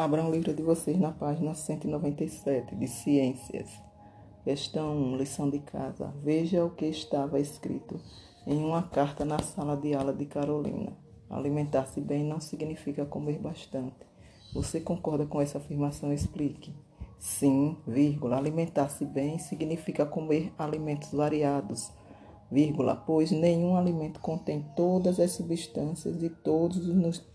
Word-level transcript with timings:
Abram 0.00 0.28
o 0.28 0.30
livro 0.30 0.54
de 0.54 0.62
vocês 0.62 0.96
na 0.96 1.10
página 1.10 1.54
197 1.54 2.76
de 2.76 2.86
Ciências. 2.86 3.68
Questão 4.44 4.96
1, 4.96 5.16
lição 5.16 5.50
de 5.50 5.58
casa. 5.58 6.14
Veja 6.22 6.64
o 6.64 6.70
que 6.70 6.86
estava 6.86 7.40
escrito 7.40 8.00
em 8.46 8.62
uma 8.62 8.80
carta 8.80 9.24
na 9.24 9.40
sala 9.40 9.76
de 9.76 9.92
aula 9.94 10.12
de 10.12 10.24
Carolina. 10.24 10.92
Alimentar-se 11.28 12.00
bem 12.00 12.22
não 12.22 12.40
significa 12.40 13.04
comer 13.04 13.40
bastante. 13.40 14.06
Você 14.54 14.78
concorda 14.78 15.26
com 15.26 15.40
essa 15.40 15.58
afirmação? 15.58 16.12
Explique. 16.12 16.72
Sim, 17.18 17.76
vírgula. 17.84 18.36
Alimentar-se 18.36 19.04
bem 19.04 19.40
significa 19.40 20.06
comer 20.06 20.52
alimentos 20.56 21.10
variados, 21.10 21.90
vírgula, 22.48 22.94
pois 22.94 23.32
nenhum 23.32 23.74
alimento 23.74 24.20
contém 24.20 24.64
todas 24.76 25.18
as 25.18 25.32
substâncias 25.32 26.22
e 26.22 26.30
todos 26.30 26.86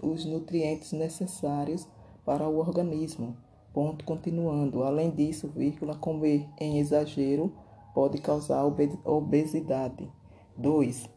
os 0.00 0.24
nutrientes 0.24 0.92
necessários 0.92 1.86
para 2.26 2.46
o 2.48 2.58
organismo. 2.58 3.36
Ponto 3.72 4.04
continuando. 4.04 4.82
Além 4.82 5.10
disso, 5.10 5.48
vírgula, 5.48 5.94
comer 5.94 6.46
em 6.58 6.78
exagero 6.78 7.52
pode 7.94 8.18
causar 8.18 8.64
obesidade. 9.04 10.10
2. 10.58 11.08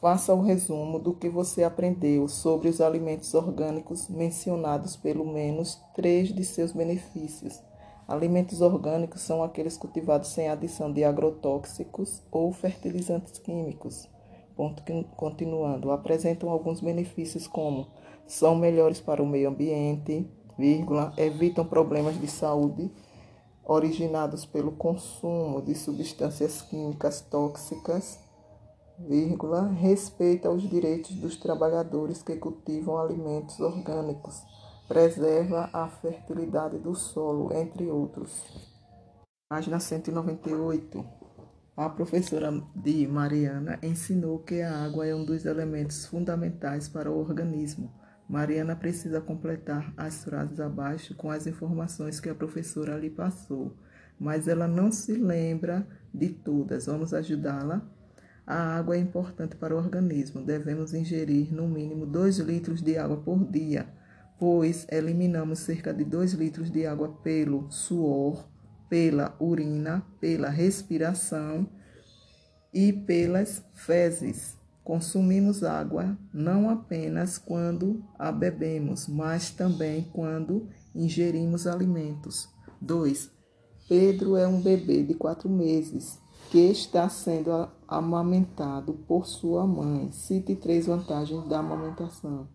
Faça 0.00 0.34
o 0.34 0.42
resumo 0.42 0.98
do 0.98 1.12
que 1.12 1.28
você 1.28 1.64
aprendeu 1.64 2.28
sobre 2.28 2.68
os 2.68 2.80
alimentos 2.80 3.34
orgânicos 3.34 4.08
mencionados 4.08 4.96
pelo 4.96 5.24
menos 5.24 5.80
três 5.94 6.28
de 6.28 6.44
seus 6.44 6.72
benefícios. 6.72 7.60
Alimentos 8.06 8.60
orgânicos 8.60 9.20
são 9.20 9.42
aqueles 9.42 9.76
cultivados 9.76 10.28
sem 10.28 10.48
adição 10.48 10.92
de 10.92 11.04
agrotóxicos 11.04 12.22
ou 12.30 12.52
fertilizantes 12.52 13.38
químicos. 13.38 14.08
Continuando. 15.16 15.92
Apresentam 15.92 16.50
alguns 16.50 16.80
benefícios 16.80 17.46
como 17.46 17.86
são 18.26 18.56
melhores 18.56 19.00
para 19.00 19.22
o 19.22 19.26
meio 19.26 19.48
ambiente, 19.48 20.28
vírgula, 20.58 21.12
evitam 21.16 21.64
problemas 21.64 22.20
de 22.20 22.26
saúde 22.26 22.90
originados 23.64 24.46
pelo 24.46 24.72
consumo 24.72 25.60
de 25.60 25.74
substâncias 25.74 26.62
químicas 26.62 27.20
tóxicas, 27.20 28.18
vírgula, 28.98 29.68
respeita 29.68 30.50
os 30.50 30.68
direitos 30.68 31.14
dos 31.16 31.36
trabalhadores 31.36 32.22
que 32.22 32.34
cultivam 32.36 32.98
alimentos 32.98 33.60
orgânicos, 33.60 34.42
preserva 34.88 35.68
a 35.72 35.86
fertilidade 35.88 36.78
do 36.78 36.94
solo, 36.94 37.52
entre 37.54 37.90
outros. 37.90 38.42
Página 39.50 39.78
198. 39.78 41.17
A 41.78 41.88
professora 41.88 42.50
de 42.74 43.06
Mariana 43.06 43.78
ensinou 43.82 44.40
que 44.40 44.60
a 44.60 44.84
água 44.84 45.06
é 45.06 45.14
um 45.14 45.24
dos 45.24 45.46
elementos 45.46 46.04
fundamentais 46.06 46.88
para 46.88 47.10
o 47.10 47.18
organismo 47.18 47.90
Mariana 48.28 48.76
precisa 48.76 49.22
completar 49.22 49.90
as 49.96 50.22
frases 50.22 50.60
abaixo 50.60 51.14
com 51.14 51.30
as 51.30 51.46
informações 51.46 52.20
que 52.20 52.28
a 52.28 52.34
professora 52.34 52.94
lhe 52.98 53.08
passou, 53.08 53.74
mas 54.20 54.46
ela 54.46 54.68
não 54.68 54.92
se 54.92 55.12
lembra 55.12 55.86
de 56.12 56.28
todas. 56.28 56.84
Vamos 56.84 57.14
ajudá-la? 57.14 57.80
A 58.46 58.76
água 58.76 58.96
é 58.96 58.98
importante 58.98 59.56
para 59.56 59.74
o 59.74 59.78
organismo. 59.78 60.42
Devemos 60.42 60.92
ingerir 60.92 61.54
no 61.54 61.66
mínimo 61.66 62.04
2 62.04 62.38
litros 62.40 62.82
de 62.82 62.98
água 62.98 63.16
por 63.16 63.50
dia, 63.50 63.88
pois 64.38 64.86
eliminamos 64.90 65.60
cerca 65.60 65.94
de 65.94 66.04
2 66.04 66.34
litros 66.34 66.70
de 66.70 66.84
água 66.86 67.08
pelo 67.22 67.70
suor, 67.70 68.46
pela 68.88 69.36
urina, 69.38 70.04
pela 70.20 70.48
respiração 70.48 71.68
e 72.72 72.92
pelas 72.92 73.64
fezes. 73.74 74.56
Consumimos 74.82 75.62
água 75.62 76.16
não 76.32 76.70
apenas 76.70 77.36
quando 77.36 78.02
a 78.18 78.32
bebemos, 78.32 79.06
mas 79.06 79.50
também 79.50 80.02
quando 80.12 80.68
ingerimos 80.94 81.66
alimentos. 81.66 82.48
2. 82.80 83.30
Pedro 83.88 84.36
é 84.36 84.46
um 84.46 84.60
bebê 84.60 85.02
de 85.02 85.14
quatro 85.14 85.48
meses 85.48 86.18
que 86.50 86.58
está 86.58 87.08
sendo 87.08 87.68
amamentado 87.86 88.94
por 89.06 89.26
sua 89.26 89.66
mãe. 89.66 90.10
Cite 90.12 90.56
três 90.56 90.86
vantagens 90.86 91.46
da 91.46 91.58
amamentação. 91.58 92.48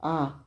A. 0.00 0.40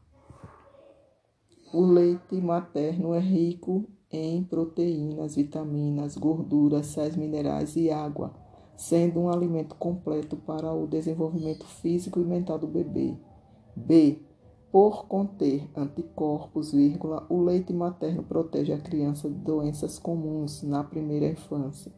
O 1.72 1.86
leite 1.86 2.36
materno 2.36 3.14
é 3.14 3.20
rico 3.20 3.88
em 4.14 4.44
proteínas, 4.44 5.36
vitaminas, 5.36 6.16
gorduras, 6.16 6.86
sais 6.86 7.18
minerais 7.18 7.76
e 7.76 7.90
água 7.90 8.32
sendo 8.76 9.20
um 9.22 9.30
alimento 9.30 9.76
completo 9.76 10.36
para 10.36 10.74
o 10.74 10.88
desenvolvimento 10.88 11.66
físico 11.66 12.20
e 12.20 12.24
mental 12.24 12.58
do 12.58 12.68
bebê. 12.68 13.16
B. 13.76 14.20
Por 14.72 15.06
conter 15.06 15.70
anticorpos, 15.76 16.72
vírgula, 16.72 17.26
o 17.30 17.40
leite 17.42 17.72
materno 17.72 18.24
protege 18.24 18.74
a 18.74 18.80
criança 18.80 19.30
de 19.30 19.36
doenças 19.36 20.00
comuns 20.00 20.64
na 20.64 20.84
primeira 20.84 21.28
infância. 21.28 21.92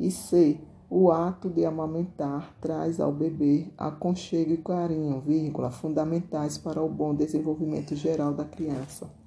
E 0.00 0.10
C. 0.10 0.58
O 0.88 1.10
ato 1.10 1.48
de 1.48 1.64
amamentar 1.64 2.54
traz 2.60 3.00
ao 3.00 3.12
bebê 3.12 3.72
aconchego 3.76 4.52
e 4.52 4.58
carinho, 4.58 5.20
vírgula, 5.20 5.70
fundamentais 5.70 6.56
para 6.56 6.80
o 6.82 6.88
bom 6.88 7.14
desenvolvimento 7.14 7.96
geral 7.96 8.32
da 8.32 8.44
criança. 8.44 9.23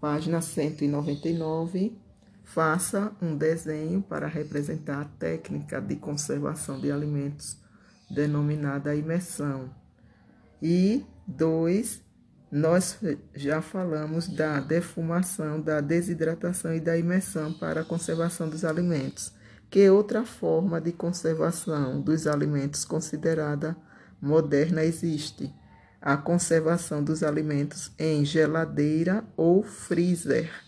Página 0.00 0.40
199. 0.40 1.98
Faça 2.44 3.12
um 3.20 3.36
desenho 3.36 4.00
para 4.00 4.26
representar 4.26 5.00
a 5.00 5.04
técnica 5.04 5.80
de 5.80 5.96
conservação 5.96 6.80
de 6.80 6.90
alimentos, 6.90 7.58
denominada 8.08 8.94
imersão. 8.94 9.70
E 10.62 11.04
dois, 11.26 12.00
nós 12.50 12.98
já 13.34 13.60
falamos 13.60 14.28
da 14.28 14.60
defumação, 14.60 15.60
da 15.60 15.80
desidratação 15.80 16.74
e 16.74 16.80
da 16.80 16.96
imersão 16.96 17.52
para 17.52 17.82
a 17.82 17.84
conservação 17.84 18.48
dos 18.48 18.64
alimentos. 18.64 19.32
Que 19.68 19.90
outra 19.90 20.24
forma 20.24 20.80
de 20.80 20.92
conservação 20.92 22.00
dos 22.00 22.26
alimentos 22.26 22.84
considerada 22.84 23.76
moderna 24.22 24.82
existe? 24.82 25.52
A 26.00 26.16
conservação 26.16 27.02
dos 27.02 27.22
alimentos 27.22 27.90
em 27.98 28.24
geladeira 28.24 29.24
ou 29.36 29.62
freezer 29.62 30.67